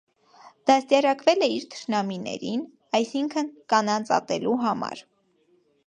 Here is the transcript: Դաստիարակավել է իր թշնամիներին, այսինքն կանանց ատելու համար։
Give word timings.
Դաստիարակավել 0.69 1.45
է 1.47 1.49
իր 1.57 1.67
թշնամիներին, 1.75 2.65
այսինքն 3.01 3.53
կանանց 3.75 4.15
ատելու 4.21 4.57
համար։ 4.65 5.07